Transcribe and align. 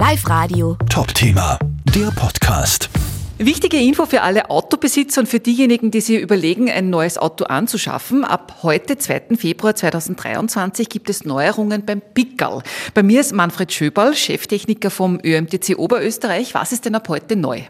Live 0.00 0.30
Radio. 0.30 0.78
Top-Thema, 0.88 1.58
der 1.94 2.10
Podcast. 2.12 2.88
Wichtige 3.36 3.76
Info 3.76 4.06
für 4.06 4.22
alle 4.22 4.48
Autobesitzer 4.48 5.20
und 5.20 5.26
für 5.26 5.40
diejenigen, 5.40 5.90
die 5.90 6.00
sich 6.00 6.18
überlegen, 6.22 6.70
ein 6.70 6.88
neues 6.88 7.18
Auto 7.18 7.44
anzuschaffen. 7.44 8.24
Ab 8.24 8.60
heute, 8.62 8.96
2. 8.96 9.36
Februar 9.36 9.74
2023, 9.74 10.88
gibt 10.88 11.10
es 11.10 11.26
Neuerungen 11.26 11.84
beim 11.84 12.00
Pickerl. 12.00 12.62
Bei 12.94 13.02
mir 13.02 13.20
ist 13.20 13.34
Manfred 13.34 13.74
Schöberl, 13.74 14.14
Cheftechniker 14.14 14.88
vom 14.88 15.20
ÖMTC 15.22 15.76
Oberösterreich. 15.76 16.54
Was 16.54 16.72
ist 16.72 16.86
denn 16.86 16.94
ab 16.94 17.06
heute 17.10 17.36
neu? 17.36 17.60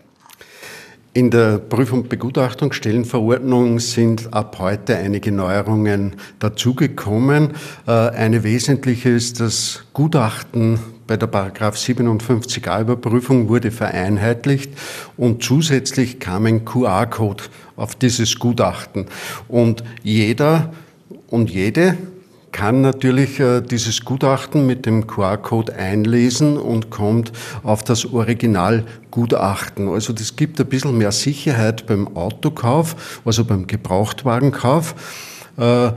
In 1.13 1.33
der 1.33 1.59
Prüf- 1.59 1.93
und 1.93 2.09
Begutachtungsstellenverordnung 2.09 3.81
sind 3.81 4.33
ab 4.33 4.61
heute 4.61 4.97
einige 4.97 5.33
Neuerungen 5.33 6.15
dazugekommen. 6.39 7.55
Äh, 7.89 7.91
eine 7.91 8.45
wesentliche 8.45 9.09
ist 9.09 9.41
das 9.41 9.83
Gutachten 9.93 10.79
bei 11.11 11.17
der 11.17 11.27
Paragraph 11.27 11.75
57a 11.75 12.83
Überprüfung 12.83 13.49
wurde 13.49 13.73
vereinheitlicht 13.73 14.71
und 15.17 15.43
zusätzlich 15.43 16.21
kam 16.21 16.47
ein 16.47 16.65
QR-Code 16.65 17.43
auf 17.75 17.97
dieses 17.97 18.39
Gutachten. 18.39 19.07
Und 19.49 19.83
jeder 20.05 20.73
und 21.27 21.51
jede 21.51 21.97
kann 22.53 22.83
natürlich 22.83 23.41
äh, 23.41 23.61
dieses 23.61 24.05
Gutachten 24.05 24.69
mit 24.69 24.87
dem 24.87 25.09
QR-Code 25.09 25.75
einlesen 25.75 26.57
und 26.57 26.91
kommt 26.91 27.33
auf 27.65 27.83
das 27.83 28.07
Originalgutachten. 28.07 29.89
Also 29.89 30.13
das 30.13 30.37
gibt 30.37 30.61
ein 30.61 30.67
bisschen 30.69 30.97
mehr 30.97 31.11
Sicherheit 31.11 31.87
beim 31.87 32.17
Autokauf, 32.17 33.21
also 33.25 33.45
beim 33.45 33.67
Gebrauchtwagenkauf. 33.67 34.95
Äh, 35.57 35.91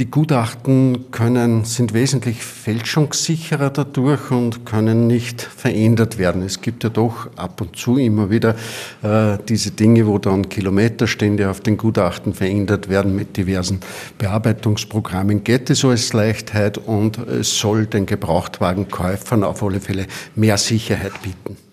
die 0.00 0.10
Gutachten 0.10 1.10
können, 1.10 1.64
sind 1.64 1.92
wesentlich 1.92 2.42
fälschungssicherer 2.42 3.68
dadurch 3.68 4.30
und 4.30 4.64
können 4.64 5.06
nicht 5.06 5.42
verändert 5.42 6.16
werden. 6.16 6.42
Es 6.42 6.62
gibt 6.62 6.84
ja 6.84 6.88
doch 6.88 7.28
ab 7.36 7.60
und 7.60 7.76
zu 7.76 7.98
immer 7.98 8.30
wieder 8.30 8.56
äh, 9.02 9.36
diese 9.46 9.72
Dinge, 9.72 10.06
wo 10.06 10.16
dann 10.16 10.48
Kilometerstände 10.48 11.50
auf 11.50 11.60
den 11.60 11.76
Gutachten 11.76 12.32
verändert 12.32 12.88
werden 12.88 13.14
mit 13.14 13.36
diversen 13.36 13.80
Bearbeitungsprogrammen. 14.16 15.44
Geht 15.44 15.68
es 15.68 15.84
als 15.84 16.14
Leichtheit 16.14 16.78
und 16.78 17.18
es 17.18 17.58
soll 17.58 17.84
den 17.84 18.06
Gebrauchtwagenkäufern 18.06 19.44
auf 19.44 19.62
alle 19.62 19.80
Fälle 19.80 20.06
mehr 20.34 20.56
Sicherheit 20.56 21.12
bieten. 21.22 21.69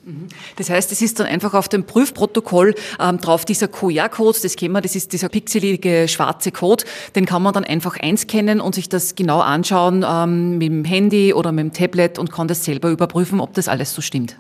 Das 0.56 0.70
heißt, 0.70 0.92
es 0.92 1.02
ist 1.02 1.20
dann 1.20 1.28
einfach 1.28 1.54
auf 1.54 1.70
dem 1.70 1.86
Prüfprotokoll 1.86 2.76
ähm, 3.00 3.20
drauf 3.20 3.46
dieser 3.46 3.68
QR-Code, 3.68 4.40
das 4.42 4.56
kennen 4.56 4.74
wir, 4.74 4.82
das 4.82 4.96
ist 4.96 5.14
dieser 5.14 5.30
pixelige 5.30 6.08
schwarze 6.08 6.52
Code, 6.52 6.86
den 7.16 7.26
kann 7.26 7.44
man 7.44 7.54
dann 7.54 7.64
einfach 7.64 7.98
einscannen 8.00 8.62
und 8.62 8.76
sich 8.76 8.90
das 8.90 9.16
genau 9.16 9.40
anschauen 9.40 10.06
ähm, 10.08 10.58
mit 10.58 10.70
dem 10.70 10.86
Handy 10.86 11.34
oder 11.34 11.52
mit 11.52 11.66
dem 11.66 11.74
Tablet 11.74 12.20
und 12.20 12.32
kann 12.32 12.48
das 12.48 12.64
selber 12.64 12.90
überprüfen, 12.90 13.40
ob 13.40 13.54
das 13.54 13.68
alles 13.68 13.94
so 13.94 14.02
stimmt. 14.02 14.38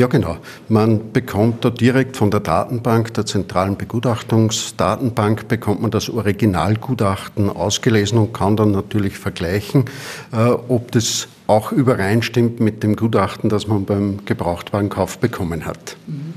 Ja, 0.00 0.06
genau. 0.06 0.38
Man 0.70 1.12
bekommt 1.12 1.62
da 1.62 1.68
direkt 1.68 2.16
von 2.16 2.30
der 2.30 2.40
Datenbank, 2.40 3.12
der 3.12 3.26
zentralen 3.26 3.76
Begutachtungsdatenbank, 3.76 5.46
bekommt 5.46 5.82
man 5.82 5.90
das 5.90 6.08
Originalgutachten 6.08 7.50
ausgelesen 7.50 8.16
und 8.16 8.32
kann 8.32 8.56
dann 8.56 8.70
natürlich 8.70 9.18
vergleichen, 9.18 9.84
äh, 10.32 10.52
ob 10.68 10.90
das 10.92 11.28
auch 11.48 11.70
übereinstimmt 11.70 12.60
mit 12.60 12.82
dem 12.82 12.96
Gutachten, 12.96 13.50
das 13.50 13.66
man 13.66 13.84
beim 13.84 14.24
Gebrauchtwagenkauf 14.24 15.18
bekommen 15.18 15.66
hat. 15.66 15.98
Mhm. 16.06 16.32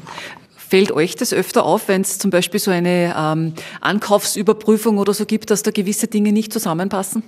Fällt 0.58 0.92
euch 0.92 1.16
das 1.16 1.32
öfter 1.32 1.64
auf, 1.64 1.88
wenn 1.88 2.02
es 2.02 2.20
zum 2.20 2.32
Beispiel 2.32 2.60
so 2.60 2.70
eine 2.70 3.16
ähm, 3.18 3.54
Ankaufsüberprüfung 3.80 4.98
oder 4.98 5.14
so 5.14 5.26
gibt, 5.26 5.52
dass 5.52 5.64
da 5.64 5.72
gewisse 5.72 6.08
Dinge 6.08 6.34
nicht 6.34 6.52
zusammenpassen? 6.52 7.24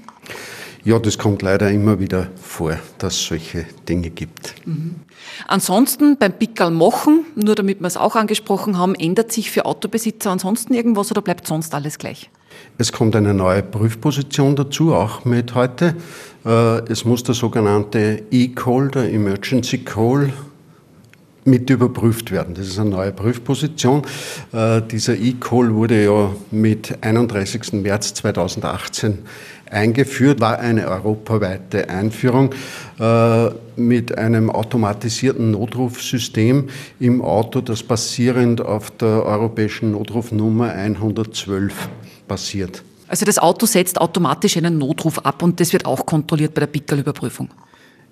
Ja, 0.85 0.99
das 0.99 1.17
kommt 1.17 1.41
leider 1.41 1.71
immer 1.71 1.99
wieder 1.99 2.27
vor, 2.39 2.77
dass 2.99 3.15
es 3.15 3.25
solche 3.25 3.65
Dinge 3.89 4.11
gibt. 4.11 4.53
Mhm. 4.65 4.93
Ansonsten 5.47 6.15
beim 6.17 6.31
Pickerl 6.31 6.69
Mochen, 6.69 7.25
nur 7.35 7.55
damit 7.55 7.81
wir 7.81 7.87
es 7.87 7.97
auch 7.97 8.15
angesprochen 8.15 8.77
haben, 8.77 8.93
ändert 8.93 9.31
sich 9.31 9.49
für 9.49 9.65
Autobesitzer 9.65 10.29
ansonsten 10.29 10.75
irgendwas 10.75 11.09
oder 11.09 11.23
bleibt 11.23 11.47
sonst 11.47 11.73
alles 11.73 11.97
gleich? 11.97 12.29
Es 12.77 12.91
kommt 12.91 13.15
eine 13.15 13.33
neue 13.33 13.63
Prüfposition 13.63 14.55
dazu, 14.55 14.93
auch 14.93 15.25
mit 15.25 15.55
heute. 15.55 15.95
Äh, 16.45 16.91
es 16.91 17.03
muss 17.03 17.23
der 17.23 17.33
sogenannte 17.33 18.21
E-Call, 18.29 18.89
der 18.89 19.11
Emergency 19.11 19.79
Call, 19.79 20.33
mit 21.45 21.69
überprüft 21.69 22.31
werden. 22.31 22.55
Das 22.55 22.67
ist 22.67 22.79
eine 22.79 22.89
neue 22.89 23.11
Prüfposition. 23.11 24.01
Äh, 24.51 24.81
dieser 24.81 25.15
E-Call 25.15 25.73
wurde 25.73 26.03
ja 26.03 26.31
mit 26.51 26.97
31. 27.01 27.73
März 27.73 28.15
2018 28.15 29.19
eingeführt, 29.69 30.41
war 30.41 30.59
eine 30.59 30.87
europaweite 30.87 31.89
Einführung 31.89 32.53
äh, 32.99 33.49
mit 33.75 34.17
einem 34.17 34.49
automatisierten 34.49 35.51
Notrufsystem 35.51 36.69
im 36.99 37.21
Auto, 37.21 37.61
das 37.61 37.83
basierend 37.83 38.61
auf 38.61 38.91
der 38.91 39.25
europäischen 39.25 39.91
Notrufnummer 39.91 40.71
112 40.71 41.89
basiert. 42.27 42.83
Also 43.07 43.25
das 43.25 43.37
Auto 43.37 43.67
setzt 43.67 44.01
automatisch 44.01 44.57
einen 44.57 44.79
Notruf 44.79 45.19
ab 45.19 45.43
und 45.43 45.59
das 45.59 45.73
wird 45.73 45.85
auch 45.85 46.05
kontrolliert 46.05 46.55
bei 46.55 46.61
der 46.61 46.67
Pickerl-Überprüfung? 46.67 47.49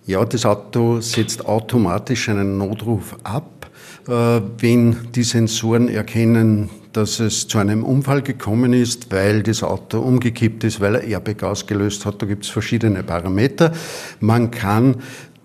Ja, 0.06 0.25
das 0.25 0.46
Auto 0.46 1.00
setzt 1.00 1.46
automatisch 1.46 2.28
einen 2.28 2.58
Notruf 2.58 3.16
ab, 3.24 3.69
äh, 4.08 4.41
wenn 4.58 4.97
die 5.16 5.24
Sensoren 5.24 5.88
erkennen, 5.88 6.69
dass 6.91 7.22
es 7.22 7.47
zu 7.47 7.58
einem 7.58 7.86
Unfall 7.86 8.22
gekommen 8.22 8.74
ist, 8.74 9.12
weil 9.12 9.44
das 9.44 9.64
Auto 9.64 10.00
umgekippt 10.00 10.66
ist, 10.66 10.81
weil 10.81 10.96
er 10.96 11.03
Airbag 11.06 11.44
ausgelöst 11.44 12.06
hat. 12.06 12.22
Da 12.22 12.25
gibt 12.25 12.44
es 12.44 12.50
verschiedene 12.50 13.02
Parameter. 13.02 13.72
Man 14.19 14.52
kann 14.52 14.97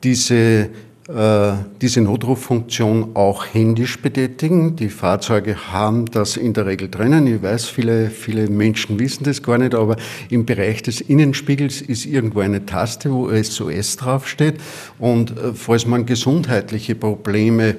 diese 0.03 0.71
diese 1.11 2.03
Notruffunktion 2.03 3.13
auch 3.15 3.47
händisch 3.47 4.03
betätigen. 4.03 4.77
Die 4.77 4.91
Fahrzeuge 4.91 5.73
haben 5.73 6.05
das 6.05 6.37
in 6.37 6.53
der 6.53 6.67
Regel 6.67 6.91
drinnen. 6.91 7.27
Ich 7.27 7.43
weiß, 7.43 7.65
viele, 7.65 8.11
viele 8.11 8.51
Menschen 8.51 8.99
wissen 8.99 9.25
das 9.25 9.43
gar 9.43 9.57
nicht, 9.57 9.75
aber 9.75 9.97
im 10.29 10.45
Bereich 10.45 10.83
des 10.83 11.01
Innenspiegels 11.01 11.81
ist 11.81 12.05
irgendwo 12.05 12.41
eine 12.41 12.67
Taste, 12.67 13.11
wo 13.11 13.31
SOS 13.31 13.97
draufsteht. 13.97 14.57
Und 14.99 15.31
äh, 15.31 15.55
falls 15.55 15.87
man 15.87 16.05
gesundheitliche 16.05 16.95
Probleme 16.95 17.77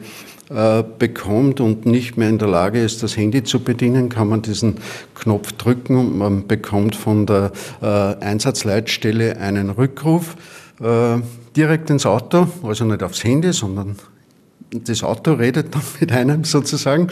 äh, 0.50 0.84
bekommt 0.98 1.62
und 1.62 1.86
nicht 1.86 2.18
mehr 2.18 2.30
in 2.30 2.40
der 2.40 2.48
Lage 2.48 2.82
ist, 2.82 3.04
das 3.04 3.16
Handy 3.16 3.44
zu 3.44 3.60
bedienen, 3.60 4.10
kann 4.10 4.30
man 4.30 4.42
diesen 4.42 4.78
Knopf 5.14 5.52
drücken 5.52 5.96
und 5.98 6.18
man 6.18 6.48
bekommt 6.48 6.96
von 6.96 7.28
der 7.28 7.52
äh, 7.84 7.86
Einsatzleitstelle 7.86 9.38
einen 9.38 9.70
Rückruf 9.70 10.36
äh, 10.82 11.20
direkt 11.60 11.90
ins 11.90 12.06
Auto, 12.06 12.48
also 12.64 12.86
nicht 12.86 13.04
aufs 13.04 13.22
Handy, 13.26 13.52
sondern 13.52 13.98
das 14.72 15.04
Auto 15.04 15.34
redet 15.34 15.76
dann 15.76 15.82
mit 16.00 16.12
einem 16.12 16.46
sozusagen. 16.46 17.10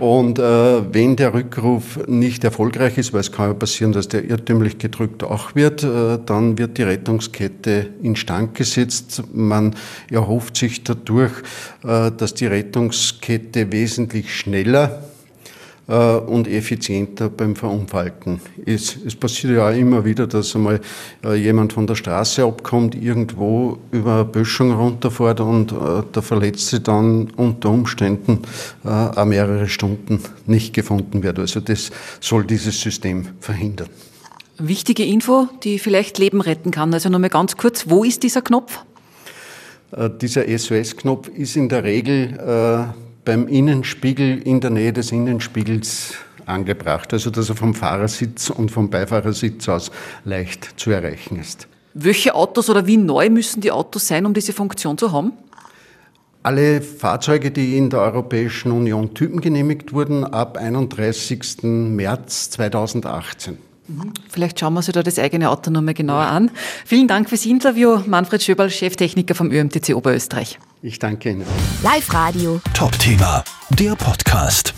Und 0.00 0.40
äh, 0.40 0.92
wenn 0.92 1.14
der 1.14 1.32
Rückruf 1.34 2.04
nicht 2.08 2.42
erfolgreich 2.42 2.98
ist, 2.98 3.12
weil 3.12 3.20
es 3.20 3.30
kann 3.30 3.50
ja 3.50 3.54
passieren, 3.54 3.92
dass 3.92 4.08
der 4.08 4.24
irrtümlich 4.24 4.78
gedrückt 4.78 5.22
auch 5.22 5.54
wird, 5.54 5.84
äh, 5.84 6.18
dann 6.26 6.58
wird 6.58 6.78
die 6.78 6.82
Rettungskette 6.82 7.90
instand 8.02 8.56
gesetzt. 8.56 9.22
Man 9.32 9.76
erhofft 10.10 10.56
sich 10.56 10.82
dadurch, 10.82 11.30
äh, 11.84 12.10
dass 12.10 12.34
die 12.34 12.46
Rettungskette 12.46 13.70
wesentlich 13.70 14.34
schneller 14.34 15.04
und 15.86 16.48
effizienter 16.48 17.28
beim 17.28 17.56
Verunfallten 17.56 18.40
ist. 18.64 19.04
Es 19.04 19.14
passiert 19.14 19.52
ja 19.54 19.68
auch 19.68 19.74
immer 19.74 20.04
wieder, 20.04 20.26
dass 20.26 20.54
einmal 20.56 20.80
äh, 21.22 21.34
jemand 21.34 21.74
von 21.74 21.86
der 21.86 21.94
Straße 21.94 22.42
abkommt, 22.42 22.94
irgendwo 22.94 23.76
über 23.90 24.14
eine 24.14 24.24
Böschung 24.24 24.72
runterfährt 24.72 25.40
und 25.40 25.72
äh, 25.72 26.02
der 26.14 26.22
Verletzte 26.22 26.80
dann 26.80 27.30
unter 27.36 27.68
Umständen 27.68 28.40
auch 28.82 29.24
mehrere 29.24 29.68
Stunden 29.68 30.20
nicht 30.46 30.72
gefunden 30.72 31.22
wird. 31.22 31.38
Also 31.38 31.60
das 31.60 31.90
soll 32.20 32.44
dieses 32.44 32.80
System 32.80 33.28
verhindern. 33.40 33.88
Wichtige 34.58 35.04
Info, 35.04 35.48
die 35.64 35.78
vielleicht 35.78 36.18
Leben 36.18 36.40
retten 36.40 36.70
kann. 36.70 36.94
Also 36.94 37.08
nochmal 37.08 37.30
ganz 37.30 37.56
kurz, 37.56 37.88
wo 37.88 38.04
ist 38.04 38.22
dieser 38.22 38.42
Knopf? 38.42 38.84
Dieser 40.20 40.46
SOS-Knopf 40.46 41.28
ist 41.28 41.56
in 41.56 41.68
der 41.68 41.84
Regel 41.84 42.94
beim 43.24 43.48
Innenspiegel 43.48 44.38
in 44.38 44.60
der 44.60 44.70
Nähe 44.70 44.92
des 44.92 45.12
Innenspiegels 45.12 46.14
angebracht, 46.46 47.12
also 47.12 47.30
dass 47.30 47.48
er 47.48 47.56
vom 47.56 47.74
Fahrersitz 47.74 48.50
und 48.50 48.70
vom 48.70 48.90
Beifahrersitz 48.90 49.68
aus 49.68 49.90
leicht 50.24 50.78
zu 50.78 50.90
erreichen 50.90 51.38
ist. 51.38 51.66
Welche 51.94 52.34
Autos 52.34 52.68
oder 52.68 52.86
wie 52.86 52.96
neu 52.96 53.30
müssen 53.30 53.60
die 53.60 53.70
Autos 53.70 54.08
sein, 54.08 54.26
um 54.26 54.34
diese 54.34 54.52
Funktion 54.52 54.98
zu 54.98 55.12
haben? 55.12 55.32
Alle 56.42 56.82
Fahrzeuge, 56.82 57.50
die 57.50 57.78
in 57.78 57.88
der 57.88 58.00
Europäischen 58.00 58.70
Union 58.72 59.14
Typen 59.14 59.40
genehmigt 59.40 59.94
wurden, 59.94 60.24
ab 60.24 60.58
31. 60.58 61.62
März 61.62 62.50
2018. 62.50 63.56
Mhm. 63.86 64.12
Vielleicht 64.28 64.58
schauen 64.60 64.74
wir 64.74 64.78
uns 64.78 64.86
da 64.86 65.02
das 65.02 65.18
eigene 65.18 65.50
Auto 65.50 65.70
nochmal 65.70 65.94
genauer 65.94 66.24
an. 66.26 66.50
Vielen 66.84 67.08
Dank 67.08 67.28
fürs 67.28 67.44
Interview. 67.44 68.00
Manfred 68.06 68.42
Schöberl, 68.42 68.70
Cheftechniker 68.70 69.34
vom 69.34 69.50
ÖMTC 69.50 69.94
Oberösterreich. 69.94 70.58
Ich 70.82 70.98
danke 70.98 71.30
Ihnen. 71.30 71.44
Live 71.82 72.12
Radio. 72.12 72.60
Top 72.72 72.98
Thema, 72.98 73.44
der 73.70 73.94
Podcast. 73.94 74.74